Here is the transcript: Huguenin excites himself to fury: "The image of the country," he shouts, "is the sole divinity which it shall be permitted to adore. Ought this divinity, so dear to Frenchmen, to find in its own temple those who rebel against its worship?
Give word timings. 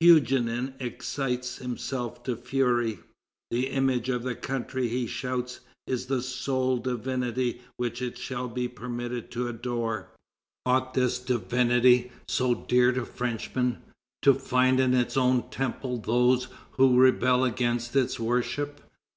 Huguenin 0.00 0.74
excites 0.80 1.58
himself 1.58 2.24
to 2.24 2.34
fury: 2.34 2.98
"The 3.52 3.68
image 3.68 4.08
of 4.08 4.24
the 4.24 4.34
country," 4.34 4.88
he 4.88 5.06
shouts, 5.06 5.60
"is 5.86 6.06
the 6.06 6.22
sole 6.22 6.78
divinity 6.78 7.60
which 7.76 8.02
it 8.02 8.18
shall 8.18 8.48
be 8.48 8.66
permitted 8.66 9.30
to 9.30 9.46
adore. 9.46 10.10
Ought 10.64 10.94
this 10.94 11.20
divinity, 11.20 12.10
so 12.26 12.52
dear 12.52 12.90
to 12.94 13.04
Frenchmen, 13.06 13.78
to 14.22 14.34
find 14.34 14.80
in 14.80 14.92
its 14.92 15.16
own 15.16 15.50
temple 15.50 15.98
those 15.98 16.48
who 16.72 16.96
rebel 16.98 17.44
against 17.44 17.94
its 17.94 18.18
worship? 18.18 18.80